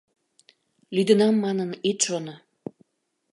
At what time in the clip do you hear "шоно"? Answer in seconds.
2.05-2.35